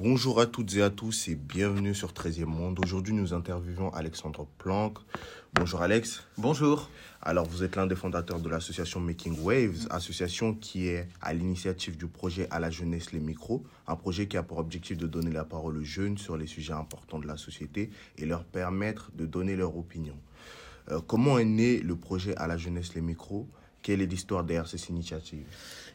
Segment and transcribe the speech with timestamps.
[0.00, 2.78] Bonjour à toutes et à tous et bienvenue sur 13e Monde.
[2.84, 4.98] Aujourd'hui, nous interviewons Alexandre Planck.
[5.54, 6.22] Bonjour Alex.
[6.36, 6.88] Bonjour.
[7.20, 11.96] Alors, vous êtes l'un des fondateurs de l'association Making Waves, association qui est à l'initiative
[11.96, 15.32] du projet À la jeunesse les micros, un projet qui a pour objectif de donner
[15.32, 19.26] la parole aux jeunes sur les sujets importants de la société et leur permettre de
[19.26, 20.14] donner leur opinion.
[20.92, 23.48] Euh, comment est né le projet À la jeunesse les micros?
[23.82, 25.46] Quelle est l'histoire derrière cette initiative?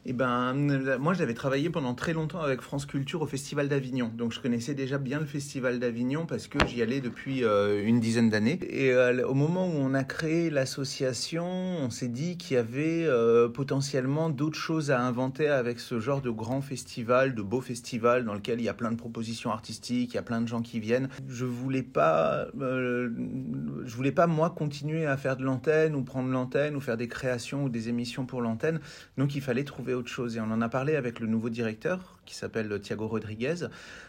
[0.05, 0.53] Eh ben,
[0.99, 4.11] moi, j'avais travaillé pendant très longtemps avec France Culture au Festival d'Avignon.
[4.13, 8.01] Donc, je connaissais déjà bien le Festival d'Avignon parce que j'y allais depuis euh, une
[8.01, 8.59] dizaine d'années.
[8.67, 13.05] Et euh, au moment où on a créé l'association, on s'est dit qu'il y avait
[13.05, 18.25] euh, potentiellement d'autres choses à inventer avec ce genre de grand festival, de beau festival
[18.25, 20.61] dans lequel il y a plein de propositions artistiques, il y a plein de gens
[20.61, 21.07] qui viennent.
[21.29, 26.75] Je voulais pas, je voulais pas moi continuer à faire de l'antenne ou prendre l'antenne
[26.75, 28.79] ou faire des créations ou des émissions pour l'antenne.
[29.17, 30.37] Donc, il fallait trouver autre chose.
[30.37, 33.67] Et on en a parlé avec le nouveau directeur, qui s'appelle Thiago Rodriguez,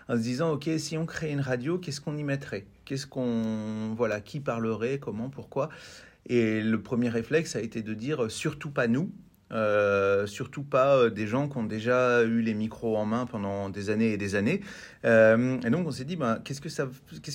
[0.08, 2.66] en se disant, OK, si on crée une radio, qu'est-ce qu'on y mettrait?
[2.84, 3.92] Qu'est-ce qu'on...
[3.96, 5.70] Voilà, qui parlerait, comment, pourquoi?
[6.26, 9.10] Et le premier réflexe a été de dire, surtout pas nous,
[9.54, 13.68] euh, surtout pas euh, des gens qui ont déjà eu les micros en main pendant
[13.68, 14.60] des années et des années.
[15.04, 16.88] Euh, et donc on s'est dit, ben, qu'est-ce que ça,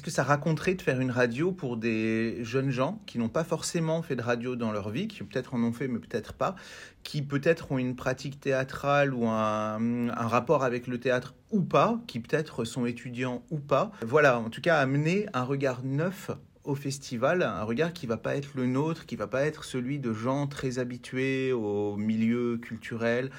[0.03, 4.01] que ça raconterait de faire une radio pour des jeunes gens qui n'ont pas forcément
[4.01, 6.55] fait de radio dans leur vie, qui peut-être en ont fait mais peut-être pas,
[7.03, 11.99] qui peut-être ont une pratique théâtrale ou un, un rapport avec le théâtre ou pas,
[12.07, 13.91] qui peut-être sont étudiants ou pas.
[14.05, 16.31] Voilà, en tout cas amener un regard neuf
[16.63, 19.99] au festival, un regard qui va pas être le nôtre, qui va pas être celui
[19.99, 23.31] de gens très habitués au milieu culturel,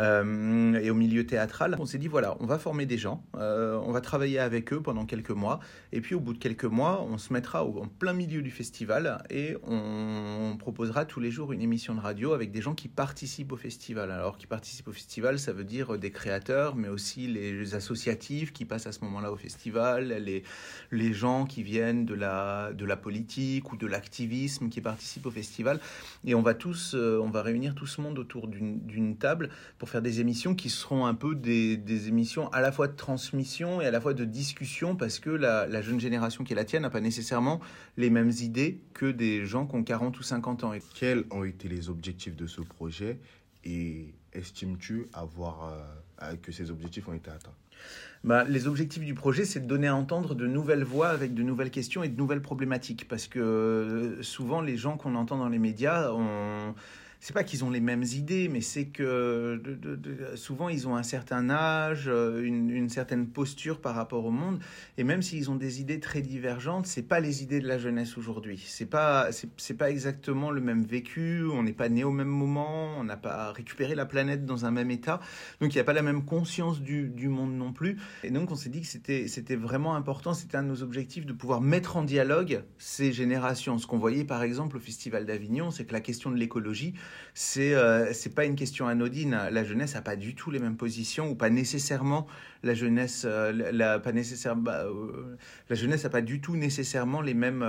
[0.00, 1.76] euh, et au milieu théâtral.
[1.78, 4.80] On s'est dit voilà, on va former des gens, euh, on va travailler avec eux
[4.80, 5.60] pendant quelques mois,
[5.92, 9.22] et puis au bout de quelques mois, on se mettra en plein milieu du festival
[9.30, 13.52] et on, proposera tous les jours une émission de radio avec des gens qui participent
[13.52, 14.10] au festival.
[14.10, 18.64] Alors qui participent au festival, ça veut dire des créateurs, mais aussi les associatifs qui
[18.64, 20.42] passent à ce moment-là au festival, les,
[20.90, 25.30] les gens qui viennent de la, de la politique ou de l'activisme qui participent au
[25.30, 25.80] festival,
[26.26, 29.88] et on va tous, euh, on va réunir tout ce monde autour d'une table pour
[29.88, 33.80] faire des émissions qui seront un peu des, des, émissions à la fois de transmission
[33.80, 36.64] et à la fois de discussion, parce que la, la jeune génération qui est la
[36.64, 37.60] tienne n'a pas nécessairement
[37.96, 40.72] les mêmes idées que des gens qui ont 40 ou 50 ans.
[40.94, 43.18] Quels ont été les objectifs de ce projet
[43.64, 45.72] et estimes-tu avoir
[46.20, 47.54] euh, que ces objectifs ont été atteints?
[48.24, 51.44] Bah, les objectifs du projet, c'est de donner à entendre de nouvelles voix avec de
[51.44, 53.06] nouvelles questions et de nouvelles problématiques.
[53.06, 56.74] Parce que euh, souvent, les gens qu'on entend dans les médias ont
[57.20, 59.60] c'est pas qu'ils ont les mêmes idées, mais c'est que
[60.36, 64.60] souvent ils ont un certain âge, euh, une, certaine posture par rapport au monde,
[64.96, 68.16] et même s'ils ont des idées très divergentes, c'est pas les idées de la jeunesse
[68.16, 68.62] aujourd'hui.
[68.66, 71.44] C'est pas c'est pas exactement le même vécu.
[71.52, 74.70] On n'est pas né au même moment, on n'a pas récupéré la planète dans un
[74.70, 75.20] même état,
[75.60, 77.98] donc il n'y a pas la même conscience du, du monde non plus.
[78.22, 81.26] Et donc on s'est dit que c'était c'était vraiment important, c'était un de nos objectifs
[81.26, 83.78] de pouvoir mettre en dialogue ces générations.
[83.78, 86.94] Ce qu'on voyait par exemple au Festival d'Avignon, c'est que la question de l'écologie
[87.40, 89.38] c'est euh, c'est pas une question anodine.
[89.52, 92.26] La jeunesse a pas du tout les mêmes positions ou pas nécessairement
[92.64, 95.36] la jeunesse euh, la, pas nécessaire bah, euh,
[95.70, 97.60] la jeunesse a pas du tout nécessairement les mêmes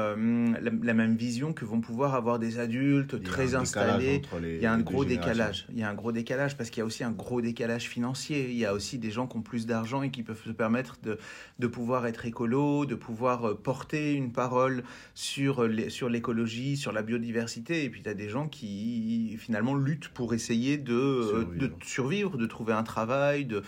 [0.60, 4.24] la, même vision que vont pouvoir avoir des adultes très installés.
[4.42, 5.68] il y a un gros décalage.
[5.70, 8.50] Il y a un gros décalage parce qu'il y a aussi un gros décalage financier.
[8.50, 10.98] Il y a aussi des gens qui ont plus d'argent et qui peuvent se permettre
[11.04, 11.20] de
[11.60, 14.82] de pouvoir être écolo, de pouvoir porter une parole
[15.14, 17.84] sur sur l'écologie, sur la biodiversité.
[17.84, 22.38] Et puis tu as des gens qui finalement lutte pour essayer de survivre, de, survivre,
[22.38, 23.64] de trouver un travail, de,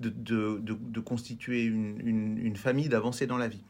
[0.00, 3.62] de, de constituer une, une, une famille, d'avancer dans la vie.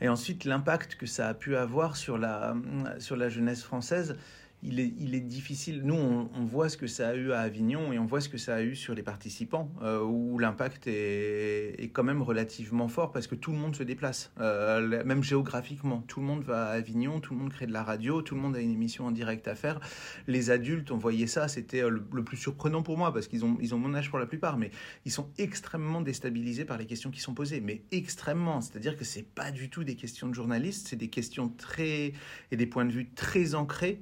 [0.00, 2.56] Et ensuite, l'impact que ça a pu avoir sur la,
[2.98, 4.16] sur la jeunesse française,
[4.62, 5.82] il est, il est difficile.
[5.84, 8.38] Nous, on, voit ce que ça a eu à Avignon et on voit ce que
[8.38, 13.10] ça a eu sur les participants, euh, où l'impact est, est, quand même relativement fort
[13.10, 16.04] parce que tout le monde se déplace, euh, même géographiquement.
[16.06, 18.40] Tout le monde va à Avignon, tout le monde crée de la radio, tout le
[18.40, 19.80] monde a une émission en direct à faire.
[20.28, 23.58] Les adultes, on voyait ça, c'était euh, le, plus surprenant pour moi parce qu'ils ont,
[23.60, 24.70] ils ont mon âge pour la plupart, mais
[25.04, 28.60] ils sont extrêmement déstabilisés par les questions qui sont posées, mais extrêmement.
[28.60, 32.12] C'est-à-dire que c'est pas du tout des questions de journalistes, c'est des questions très
[32.50, 34.00] et des points de vue très ancrés.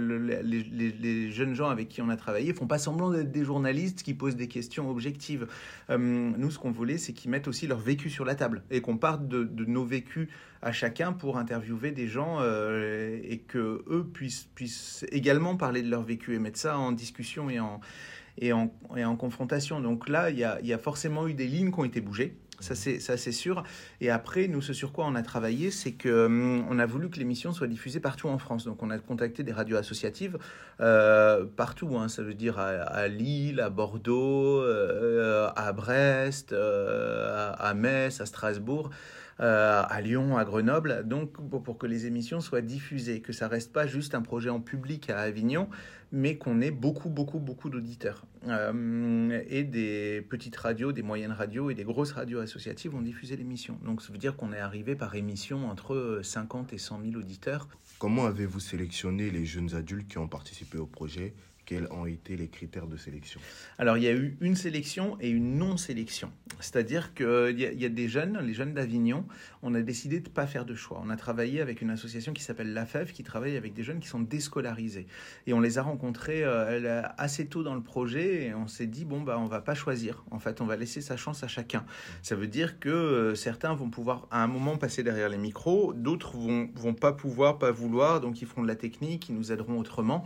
[0.00, 4.14] Les, jeunes gens avec qui on a travaillé font pas semblant d'être des journalistes qui
[4.14, 5.46] posent des questions objectives.
[5.90, 8.80] Euh, nous, ce qu'on voulait, c'est qu'ils mettent aussi leur vécu sur la table et
[8.80, 10.28] qu'on parte de, nos vécus
[10.62, 16.02] à chacun pour interviewer des gens euh, et que eux puissent, également parler de leur
[16.02, 19.80] vécu et mettre ça en discussion et en, confrontation.
[19.80, 22.36] Donc là, il y a, forcément eu des lignes qui ont été bougées.
[22.60, 23.64] Ça, c'est, ça, c'est sûr.
[24.00, 27.10] Et après, nous, ce sur quoi on a travaillé, c'est que hum, on a voulu
[27.10, 28.64] que l'émission soit diffusée partout en France.
[28.64, 30.38] Donc, on a contacté des radios associatives
[30.80, 31.96] euh, partout.
[31.96, 38.26] Hein, ça veut dire à, Lille, à Bordeaux, euh, à Brest, euh, à Metz, à
[38.26, 38.90] Strasbourg.
[39.40, 43.72] Euh, à Lyon, à Grenoble, donc pour, que les émissions soient diffusées, que ça reste
[43.72, 45.70] pas juste un projet en public à Avignon,
[46.12, 48.26] mais qu'on ait beaucoup, beaucoup, beaucoup d'auditeurs.
[48.48, 53.34] Euh, et des petites radios, des moyennes radios et des grosses radios associatives ont diffusé
[53.34, 53.78] l'émission.
[53.82, 57.66] Donc ça veut dire qu'on est arrivé par émission entre 50 et 100 000 auditeurs.
[57.98, 61.32] Comment avez-vous sélectionné les jeunes adultes qui ont participé au projet?
[61.66, 63.40] Quels ont été les critères de sélection
[63.78, 66.32] Alors, il y a eu une sélection et une non-sélection.
[66.58, 69.24] C'est-à-dire qu'il y, y, a des jeunes, les jeunes d'Avignon,
[69.62, 71.00] on a décidé de ne pas faire de choix.
[71.04, 74.00] On a travaillé avec une association qui s'appelle La Fève, qui travaille avec des jeunes
[74.00, 75.06] qui sont déscolarisés.
[75.46, 79.04] Et on les a rencontrés euh, assez tôt dans le projet et on s'est dit,
[79.04, 80.24] bon, bah, on va pas choisir.
[80.30, 81.84] En fait, on va laisser sa chance à chacun.
[82.22, 85.92] Ça veut dire que euh, certains vont pouvoir à un moment passer derrière les micros,
[85.94, 89.52] d'autres vont, vont pas pouvoir, pas vouloir, donc ils feront de la technique, ils nous
[89.52, 90.24] aideront autrement.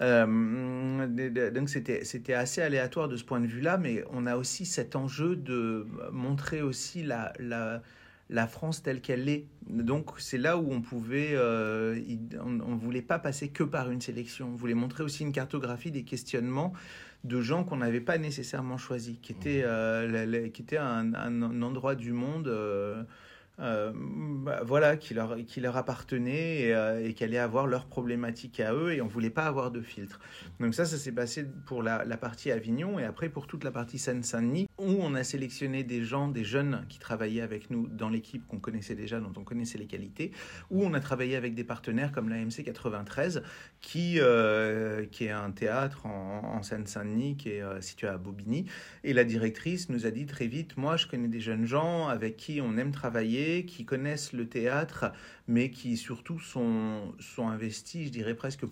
[0.00, 4.96] Euh, donc c'était assez aléatoire de ce point de vue-là, mais on a aussi cet
[4.96, 7.82] enjeu de montrer aussi la, la,
[8.30, 9.46] la France telle qu'elle est.
[9.68, 12.00] Donc c'est là où on pouvait, euh,
[12.42, 15.90] on ne voulait pas passer que par une sélection, on voulait montrer aussi une cartographie
[15.90, 16.72] des questionnements
[17.22, 19.66] de gens qu'on n'avait pas nécessairement choisis, qui étaient, mmh.
[19.66, 22.48] euh, qui était un, un, endroit du monde
[23.60, 23.92] euh,
[24.64, 28.92] voilà, qui leur, qui leur appartenait et, euh, qui allait avoir leurs problématiques à eux
[28.92, 30.18] et on voulait pas avoir de filtre.
[30.58, 33.98] Donc ça, ça s'est passé pour la, partie Avignon et après pour toute la partie
[33.98, 38.44] Seine-Saint-Denis où on a sélectionné des gens, des jeunes qui travaillaient avec nous dans l'équipe
[38.48, 40.32] qu'on connaissait déjà, dont on connaissait les qualités,
[40.70, 43.42] où on a travaillé avec des partenaires comme l'AMC 93
[43.80, 48.66] qui, euh, qui est un théâtre en, en Seine-Saint-Denis qui est situé à Bobigny
[49.04, 52.36] et la directrice nous a dit très vite, moi je connais des jeunes gens avec
[52.36, 55.12] qui on aime travailler qui connaissent le théâtre,
[55.48, 58.64] mais qui surtout sont, sont investis, je dirais presque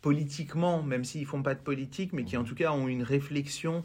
[0.00, 3.84] politiquement, même s'ils font pas de politique, mais qui en tout cas ont une réflexion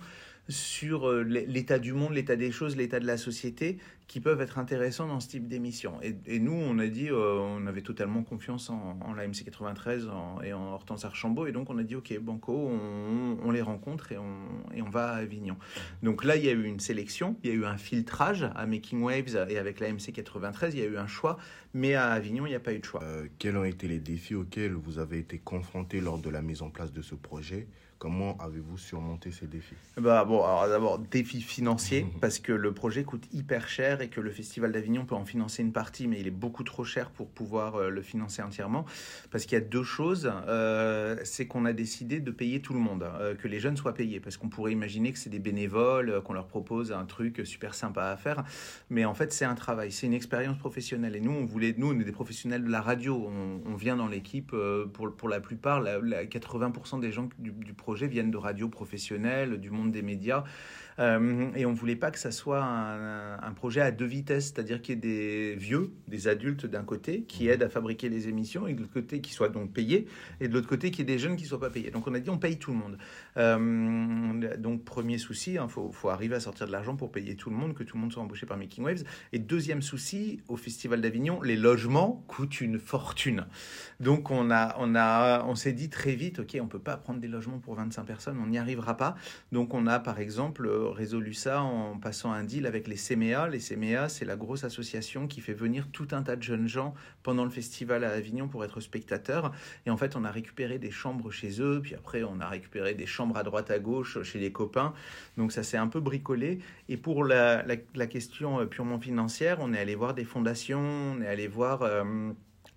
[0.50, 3.78] sur euh, l'état du monde, l'état des choses, l'état de la société,
[4.14, 5.94] qui peuvent être intéressants dans ce type d'émission.
[6.04, 10.08] Et, nous, on a dit, euh, on avait totalement confiance en, en la MC 93
[10.44, 14.20] et en Hortense Archambault, et donc on a dit, ok, Banco, on, les rencontre et
[14.20, 14.36] on,
[14.72, 15.58] et on, va à Avignon.
[16.04, 18.68] Donc là, il y a eu une sélection, il y a eu un filtrage à
[18.68, 21.40] Making Waves et avec la MC 93, il y a eu un choix,
[21.74, 23.02] mais à Avignon, il n'y a pas eu de choix.
[23.02, 26.62] Euh, quels ont été les défis auxquels vous avez été confrontés lors de la mise
[26.62, 27.66] en place de ce projet?
[28.04, 29.76] Comment avez-vous surmonté ces défis?
[29.96, 34.32] Bah, bon, alors d'abord, défis financiers, parce que le projet coûte hyper cher que le
[34.32, 37.76] Festival d'Avignon peut en financer une partie, mais il est beaucoup trop cher pour pouvoir
[37.76, 38.86] euh, le financer entièrement.
[39.32, 40.32] Parce qu'il y a deux choses.
[40.48, 43.94] Euh, c'est qu'on a décidé de payer tout le monde, euh, que les jeunes soient
[43.94, 47.74] payés, parce qu'on pourrait imaginer que c'est des bénévoles, qu'on leur propose un truc super
[47.74, 48.44] sympa à faire.
[48.90, 51.16] Mais en fait, c'est un travail, c'est une expérience professionnelle.
[51.16, 53.30] Et nous, on voulait, nous, on est des professionnels de la radio.
[53.66, 54.56] On, vient dans l'équipe,
[54.94, 59.72] pour, pour la plupart, la, 80% des gens du, projet viennent de radios professionnelles, du
[59.72, 60.44] monde des médias.
[61.00, 64.98] Et on voulait pas que ça soit un, projet à deux vitesses, c'est-à-dire qu'il y
[64.98, 67.52] ait des vieux, des adultes d'un côté, qui mhm.
[67.52, 70.08] aident à fabriquer les émissions, et de l'autre côté, qui soient donc payés,
[70.40, 71.92] et de l'autre côté, qu'il y ait des jeunes qui ne soient pas payés.
[71.92, 72.98] Donc on a dit, on paye tout le monde.
[73.38, 77.36] Euh, donc premier souci, il hein, faut, faut, arriver à sortir de l'argent pour payer
[77.36, 79.04] tout le monde, que tout le monde soit embauché par Making Waves.
[79.32, 83.46] Et deuxième souci, au Festival d'Avignon, les logements coûtent une fortune.
[84.00, 87.20] Donc on, a, on, a, on s'est dit très vite, ok, on peut pas prendre
[87.20, 89.16] des logements pour 25 personnes, on n'y arrivera pas.
[89.52, 93.48] Donc on a par exemple résolu ça en passant un deal avec les CMEA.
[93.50, 93.73] Les CMEA,
[94.08, 97.50] c'est la grosse association qui fait venir tout un tas de jeunes gens pendant le
[97.50, 99.52] festival à Avignon pour être spectateurs.
[99.86, 102.94] Et en fait, on a récupéré des chambres chez eux, puis après, on a récupéré
[102.94, 104.94] des chambres à droite à gauche chez les copains.
[105.38, 106.60] Donc ça s'est un peu bricolé.
[106.90, 107.64] Et pour la,
[108.08, 111.82] question euh, purement financière, on est allé voir des fondations, on est allé voir...
[111.82, 112.32] Euh,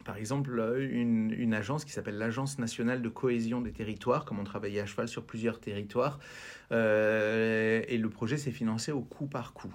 [0.07, 4.45] par exemple, une, une agence qui s'appelle l'Agence nationale de cohésion des territoires, comme on
[4.45, 6.21] travaillait à cheval sur plusieurs territoires,
[6.71, 9.75] euh, et le projet s'est financé au coup par coup.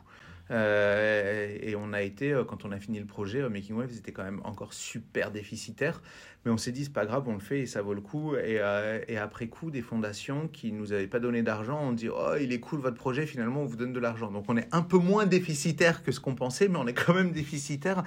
[0.52, 4.12] Euh, et on a été, euh, quand on a fini le projet, Making Waves était
[4.12, 6.02] quand même encore super déficitaire.
[6.44, 8.36] Mais on s'est dit, c'est pas grave, on le fait et ça vaut le coup.
[8.36, 8.60] Et,
[9.08, 12.52] et après coup, des fondations qui nous avaient pas donné d'argent ont dit, oh, il
[12.52, 14.32] est cool votre projet, finalement, on vous donne de l'argent.
[14.32, 17.14] Donc on est un peu moins déficitaire que ce qu'on pensait, mais on est quand
[17.14, 18.04] même déficitaire.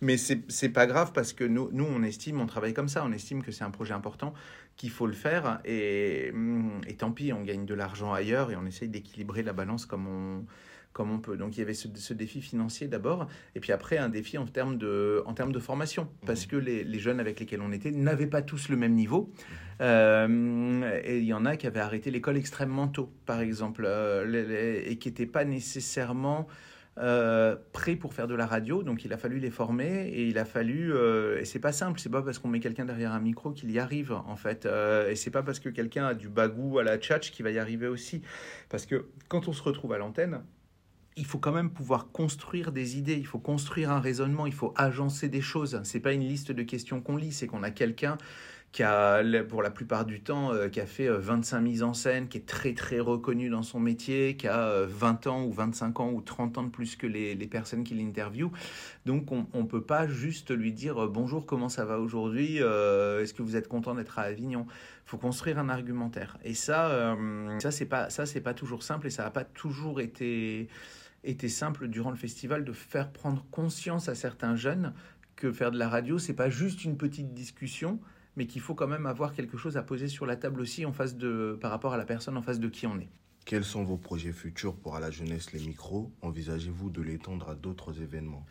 [0.00, 3.12] Mais c'est pas grave parce que nous, nous, on estime, on travaille comme ça, on
[3.12, 4.34] estime que c'est un projet important,
[4.76, 5.60] qu'il faut le faire.
[5.64, 6.32] Et,
[6.88, 10.08] et tant pis, on gagne de l'argent ailleurs et on essaye d'équilibrer la balance comme
[10.08, 10.44] on
[10.96, 11.36] comme on peut.
[11.36, 14.78] Donc il y avait ce, défi financier d'abord, et puis après un défi en termes
[14.78, 16.48] de, en termes de formation, parce mmh.
[16.48, 19.28] que les, les, jeunes avec lesquels on était n'avaient pas tous le même niveau.
[19.28, 19.52] Mmh.
[19.82, 24.82] Euh, et il y en a qui avaient arrêté l'école extrêmement tôt, par exemple, euh,
[24.86, 26.48] et qui n'étaient pas nécessairement
[26.98, 28.82] euh, prêts pour faire de la radio.
[28.82, 30.94] Donc il a fallu les former et il a fallu.
[30.94, 32.00] Euh, et c'est pas simple.
[32.00, 34.64] C'est pas parce qu'on met quelqu'un derrière un micro qu'il y arrive en fait.
[34.64, 37.50] Euh, et c'est pas parce que quelqu'un a du bagou à la tchatch qu'il va
[37.50, 38.22] y arriver aussi.
[38.70, 40.40] Parce que quand on se retrouve à l'antenne,
[41.16, 44.74] il faut quand même pouvoir construire des idées, il faut construire un raisonnement, il faut
[44.76, 45.80] agencer des choses.
[45.82, 48.18] C'est pas une liste de questions qu'on lit, c'est qu'on a quelqu'un
[48.72, 51.94] qui a, pour la plupart du temps, euh, qui a fait 25 euh, mises en
[51.94, 55.52] scène, qui est très très reconnu dans son métier, qui a 20 euh, ans ou
[55.52, 58.52] 25 ans ou 30 ans de plus que les, personnes qui l'interviewent.
[59.06, 63.40] Donc on ne peut pas juste lui dire bonjour, comment ça va aujourd'hui, est-ce que
[63.40, 64.66] vous êtes content d'être à Avignon?
[64.68, 66.36] Il faut construire un argumentaire.
[66.44, 67.16] Et ça,
[67.60, 68.08] ça c'est pas
[68.44, 70.68] pas toujours simple et ça n'a pas toujours été
[71.26, 74.94] été simple durant le festival de faire prendre conscience à certains jeunes
[75.34, 78.00] que faire de la radio, c'est pas juste une petite discussion,
[78.36, 80.92] mais qu'il faut quand même avoir quelque chose à poser sur la table aussi en
[80.92, 83.08] face de, par rapport à la personne en face de qui on est.
[83.44, 86.10] Quels sont vos projets futurs pour à la jeunesse les micros?
[86.22, 88.44] Envisagez-vous de l'étendre à d'autres événements?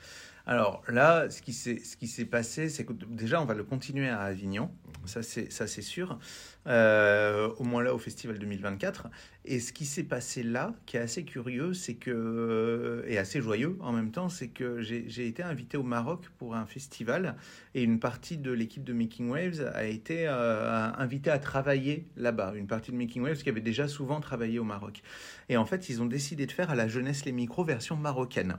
[0.48, 4.70] Alors là, ce qui s'est passé, c'est que déjà, on va le continuer à Avignon,
[5.06, 6.20] ça c'est sûr,
[6.68, 9.08] euh, au moins là au Festival 2024.
[9.46, 13.42] Et ce qui s'est passé là, qui est assez curieux, c'est que, euh, et assez
[13.42, 17.36] joyeux en même temps, c'est que j'ai été invité au Maroc pour un festival
[17.74, 22.54] et une partie de l'équipe de Making Waves a été euh, invitée à travailler là-bas.
[22.56, 25.02] Une partie de Making Waves qui avait déjà souvent travaillé au Maroc.
[25.50, 28.58] Et en fait, ils ont décidé de faire à la jeunesse les micros version marocaine.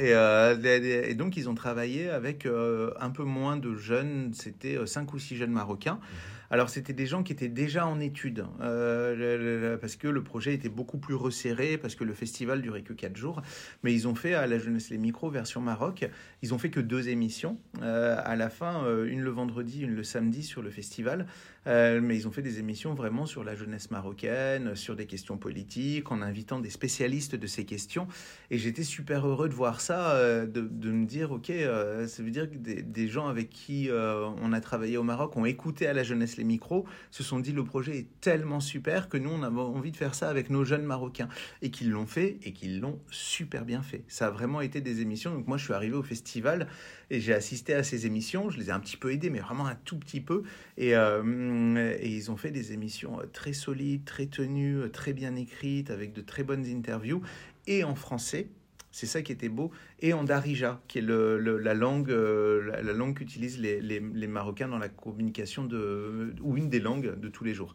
[0.00, 4.86] Euh, et, donc, ils ont travaillé avec euh, un peu moins de jeunes, c'était euh,
[4.86, 5.94] cinq ou six jeunes marocains.
[5.94, 6.35] Mhm.
[6.50, 10.98] Alors, c'était des gens qui étaient déjà en études, parce que le projet était beaucoup
[10.98, 13.42] plus resserré, parce que le festival durait que quatre jours.
[13.82, 16.08] Mais ils ont fait à la jeunesse les micros version Maroc.
[16.42, 17.58] Ils ont fait que deux émissions.
[17.82, 21.26] à la fin, une le vendredi, une le samedi sur le festival.
[21.66, 25.36] Euh, mais ils ont fait des émissions vraiment sur la jeunesse marocaine, sur des questions
[25.36, 28.06] politiques, en invitant des spécialistes de ces questions.
[28.50, 30.60] Et j'étais super heureux de voir ça, euh, de,
[30.90, 34.60] me dire, ok, euh, ça veut dire que des, des gens avec qui on a
[34.60, 37.98] travaillé au Maroc ont écouté à la jeunesse les micros, se sont dit le projet
[37.98, 41.28] est tellement super que nous, on a envie de faire ça avec nos jeunes Marocains.
[41.62, 44.04] Et qu'ils l'ont fait et qu'ils l'ont super bien fait.
[44.08, 45.34] Ça a vraiment été des émissions.
[45.34, 46.68] Donc moi, je suis arrivé au festival
[47.10, 48.50] et j'ai assisté à ces émissions.
[48.50, 50.42] Je les ai un petit peu aidés, mais vraiment un tout petit peu.
[50.76, 55.90] Et, euh, et ils ont fait des émissions très solides, très tenues, très bien écrites,
[55.90, 57.22] avec de très bonnes interviews,
[57.66, 58.48] et en français.
[58.96, 59.72] C'est ça qui était beau.
[60.00, 64.68] Et en darija, qui est la langue, euh, la, langue qu'utilisent les, les, les, Marocains
[64.68, 67.74] dans la communication, de, ou une des langues de tous les jours.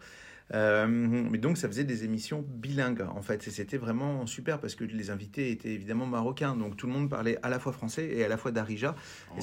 [0.53, 3.47] Euh, mais donc, ça faisait des émissions bilingues, en fait.
[3.47, 6.55] Et c'était vraiment super parce que les invités étaient évidemment marocains.
[6.55, 8.95] Donc, tout le monde parlait à la fois français et à la fois darija.
[9.37, 9.41] Et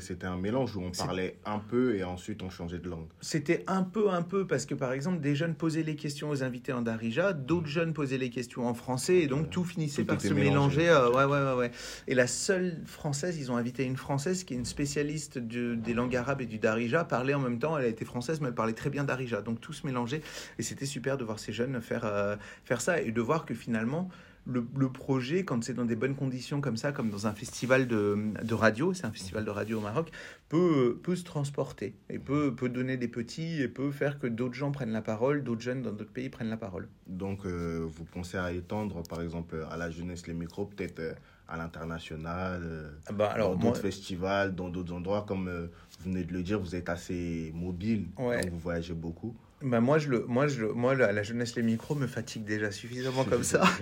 [0.00, 3.06] C'était un mélange où on parlait un peu et ensuite on changeait de langue.
[3.20, 6.42] C'était un peu, un peu, parce que par exemple, des jeunes posaient les questions aux
[6.42, 7.70] invités en darija, d'autres mm.
[7.70, 10.88] jeunes posaient les questions en français, et donc tout finissait par se mélanger.
[10.88, 11.70] Euh, ouais, ouais, ouais, ouais.
[12.06, 16.16] Et la seule française, ils ont invité une française qui est une spécialiste des langues
[16.16, 17.78] arabes et du darija, parlait en même temps.
[17.78, 19.42] Elle était française, mais elle parlait très bien darija.
[19.42, 20.22] Donc tout se mélangeait.
[20.58, 23.54] Et c'était super de voir ces jeunes faire, euh, faire ça et de voir que
[23.54, 24.08] finalement,
[24.48, 27.86] le, le, projet, quand c'est dans des bonnes conditions comme ça, comme dans un festival
[27.86, 30.10] de, de radio, c'est un festival de radio au Maroc,
[30.48, 34.54] peut, peut se transporter et peut, peut donner des petits et peut faire que d'autres
[34.54, 36.88] gens prennent la parole, d'autres jeunes dans d'autres pays prennent la parole.
[37.06, 41.12] Donc, euh, vous pensez à étendre, par exemple, à la jeunesse les micros, peut-être euh,
[41.46, 46.42] à l'international, ah bah, dans d'autres festivals, dans d'autres endroits, comme vous venez de le
[46.42, 49.34] dire, vous êtes assez mobile, vous voyagez beaucoup.
[49.60, 53.24] Bah moi, je le, moi, je moi la, jeunesse, les micros me fatigue déjà suffisamment
[53.24, 53.64] comme ça.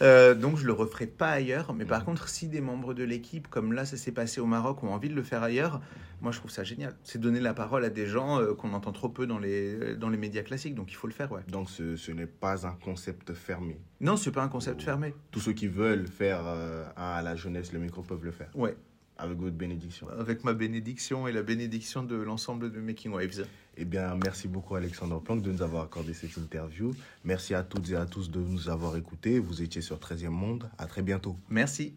[0.00, 1.74] Euh, donc, je le referai pas ailleurs.
[1.74, 2.04] Mais par mm.
[2.04, 5.08] contre, si des membres de l'équipe, comme là, ça s'est passé au Maroc, ont envie
[5.08, 5.80] de le faire ailleurs,
[6.20, 6.94] moi, je trouve ça génial.
[7.02, 10.08] C'est donner la parole à des gens euh, qu'on entend trop peu dans les, dans
[10.08, 10.76] les médias classiques.
[10.76, 11.42] Donc, il faut le faire, ouais.
[11.48, 13.80] Donc, ce, ce n'est pas un concept fermé.
[14.00, 15.12] Non, c'est pas un concept fermé.
[15.32, 18.50] Tous ceux qui veulent faire euh, à la jeunesse, le micro peuvent le faire.
[18.54, 18.76] Ouais.
[19.18, 20.08] Avec votre bénédiction.
[20.10, 23.46] Avec ma bénédiction et la bénédiction de l'ensemble de Making Waves.
[23.80, 26.92] Eh bien, merci beaucoup Alexandre Planck de nous avoir accordé cette interview.
[27.22, 29.38] Merci à toutes et à tous de nous avoir écoutés.
[29.38, 30.68] Vous étiez sur 13e Monde.
[30.78, 31.36] À très bientôt.
[31.48, 31.94] Merci.